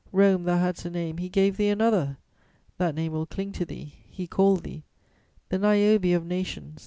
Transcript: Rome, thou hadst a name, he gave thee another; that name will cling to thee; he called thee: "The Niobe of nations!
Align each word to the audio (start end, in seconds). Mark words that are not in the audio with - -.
Rome, 0.11 0.45
thou 0.45 0.57
hadst 0.57 0.85
a 0.85 0.89
name, 0.89 1.19
he 1.19 1.29
gave 1.29 1.57
thee 1.57 1.69
another; 1.69 2.17
that 2.79 2.95
name 2.95 3.11
will 3.11 3.27
cling 3.27 3.51
to 3.51 3.65
thee; 3.65 3.93
he 4.09 4.25
called 4.25 4.63
thee: 4.63 4.81
"The 5.49 5.59
Niobe 5.59 6.05
of 6.15 6.25
nations! 6.25 6.79